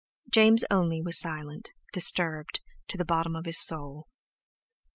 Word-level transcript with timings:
James 0.31 0.63
only 0.71 0.99
was 0.99 1.19
silent, 1.19 1.73
disturbed, 1.93 2.59
to 2.87 2.97
the 2.97 3.05
bottom 3.05 3.35
of 3.35 3.45
his 3.45 3.59
soul. 3.61 4.07